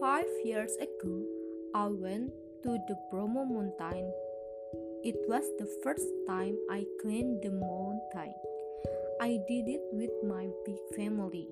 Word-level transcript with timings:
years 0.00 0.72
ago, 0.80 1.20
I 1.74 1.86
went 1.88 2.32
to 2.62 2.78
the 2.88 2.96
Bromo 3.10 3.44
mountain. 3.44 4.10
It 5.04 5.16
was 5.28 5.44
the 5.58 5.68
first 5.84 6.08
time 6.26 6.56
I 6.70 6.84
climbed 7.02 7.42
the 7.42 7.50
mountain. 7.50 8.32
I 9.20 9.36
did 9.46 9.68
it 9.68 9.82
with 9.92 10.10
my 10.24 10.48
big 10.64 10.80
family. 10.96 11.48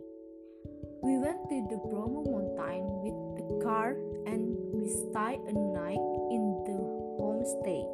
We 1.03 1.19
went 1.19 1.45
to 1.51 1.67
the 1.69 1.77
Bromo 1.93 2.25
mountain 2.25 2.89
with 3.05 3.19
the 3.37 3.65
car 3.65 3.93
and 4.25 4.57
we 4.73 4.89
stayed 4.89 5.45
a 5.45 5.53
night 5.53 6.05
in 6.33 6.65
the 6.65 6.81
homestay. 7.21 7.85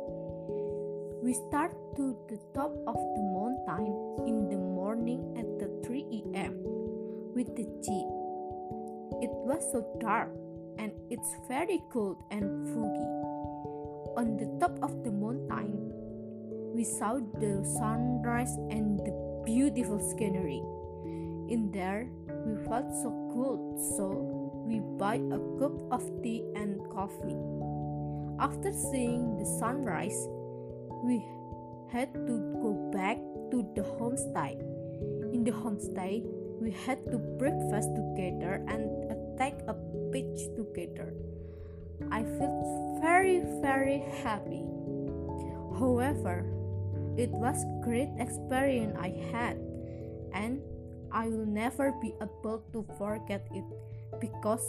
We 1.21 1.35
start 1.51 1.75
to 1.97 2.17
the 2.29 2.39
top 2.55 2.71
of 2.87 2.95
the 2.95 3.25
mountain 3.35 3.91
in 4.29 4.49
the 4.49 4.59
morning 4.59 5.35
at 5.37 5.59
the 5.59 5.67
3 5.85 6.07
a.m. 6.33 6.63
with 7.35 7.51
the 7.57 7.67
jeep. 7.83 8.09
It 9.21 9.31
was 9.31 9.63
so 9.73 9.83
dark 10.01 10.31
and 10.79 10.93
it's 11.11 11.37
very 11.49 11.83
cold 11.93 12.23
and 12.31 12.67
foggy. 12.69 13.09
On 14.17 14.37
the 14.37 14.47
top 14.61 14.79
of 14.83 15.03
the 15.03 15.11
mountain, 15.11 15.91
we 16.75 16.85
saw 16.85 17.19
the 17.39 17.63
sunrise 17.79 18.55
and 18.71 18.99
the 19.01 19.15
beautiful 19.45 19.99
scenery. 19.99 20.63
In 21.49 21.71
there, 21.73 22.09
we 22.47 22.57
felt 22.65 22.91
so 23.03 23.11
cold, 23.33 23.79
so 23.97 24.11
we 24.67 24.81
buy 24.99 25.17
a 25.17 25.39
cup 25.61 25.77
of 25.93 26.03
tea 26.23 26.43
and 26.57 26.81
coffee. 26.91 27.37
After 28.41 28.73
seeing 28.73 29.39
the 29.39 29.47
sunrise, 29.61 30.19
we 31.05 31.23
had 31.93 32.13
to 32.15 32.35
go 32.63 32.91
back 32.93 33.19
to 33.51 33.63
the 33.77 33.83
homestay. 33.83 34.59
In 35.33 35.45
the 35.45 35.53
homestay, 35.53 36.25
we 36.61 36.71
had 36.71 36.99
to 37.13 37.19
breakfast 37.19 37.91
together 37.95 38.65
and 38.67 38.89
take 39.39 39.59
a 39.69 39.75
beach 40.15 40.47
together. 40.55 41.11
I 42.15 42.23
felt 42.39 43.03
very, 43.03 43.43
very 43.59 43.99
happy. 44.23 44.63
However, 45.75 46.47
it 47.19 47.31
was 47.35 47.59
great 47.83 48.15
experience 48.23 48.95
I 48.95 49.11
had, 49.35 49.59
and 50.33 50.63
I 51.11 51.27
will 51.27 51.47
never 51.47 51.91
be 51.99 52.15
able 52.23 52.63
to 52.73 52.87
forget 52.97 53.51
it 53.51 53.67
because 54.23 54.63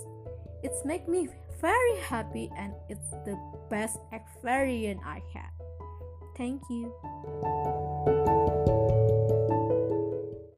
it's 0.64 0.84
made 0.84 1.08
me 1.08 1.30
very 1.62 1.98
happy 2.02 2.50
and 2.58 2.74
it's 2.90 3.10
the 3.30 3.38
best 3.70 4.02
experience 4.12 5.02
I 5.06 5.22
had. 5.30 5.54
Thank 6.38 6.62
you. 6.70 6.92